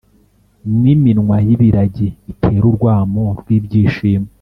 [0.81, 4.27] n’iminwa y’ibiragi itere urwamo rw’ibyishimo.